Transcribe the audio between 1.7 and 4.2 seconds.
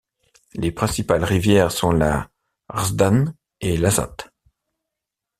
sont la Hrazdan et l'Azat.